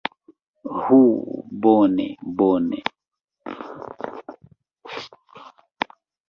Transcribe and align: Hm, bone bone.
Hm, 0.85 1.01
bone 1.61 2.01
bone. 2.37 2.79